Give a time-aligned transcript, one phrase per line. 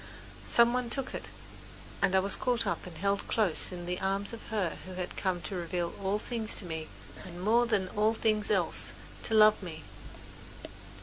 [0.47, 1.29] Some one took it,
[2.01, 5.15] and I was caught up and held close in the arms of her who had
[5.15, 6.87] come to reveal all things to me,
[7.23, 9.83] and, more than all things else, to love me.